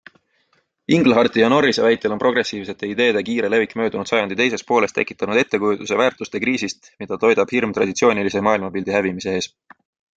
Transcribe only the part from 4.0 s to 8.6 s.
sajandi teises pooles tekitanud ettekujutuse väärtuste kriisist, mida toidab hirm traditsioonilise